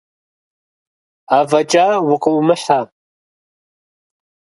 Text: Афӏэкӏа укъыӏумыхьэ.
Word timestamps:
Афӏэкӏа 1.37 1.85
укъыӏумыхьэ. 2.11 2.79